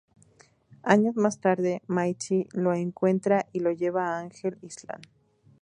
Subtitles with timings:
[0.81, 5.03] Años más tarde, Mighty lo encuentra y lo lleva a Angel Island.